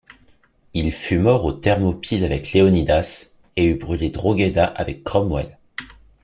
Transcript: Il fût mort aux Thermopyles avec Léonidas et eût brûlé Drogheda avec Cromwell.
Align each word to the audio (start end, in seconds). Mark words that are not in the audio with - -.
Il 0.73 0.91
fût 0.91 1.19
mort 1.19 1.45
aux 1.45 1.51
Thermopyles 1.51 2.25
avec 2.25 2.53
Léonidas 2.53 3.33
et 3.55 3.65
eût 3.67 3.75
brûlé 3.77 4.09
Drogheda 4.09 4.65
avec 4.65 5.03
Cromwell. 5.03 5.59